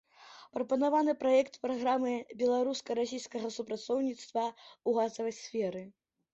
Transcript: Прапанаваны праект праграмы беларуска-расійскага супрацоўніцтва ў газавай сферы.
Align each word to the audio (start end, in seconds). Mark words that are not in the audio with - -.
Прапанаваны 0.57 1.13
праект 1.23 1.59
праграмы 1.65 2.13
беларуска-расійскага 2.41 3.53
супрацоўніцтва 3.61 4.43
ў 4.49 4.89
газавай 5.01 5.41
сферы. 5.45 5.89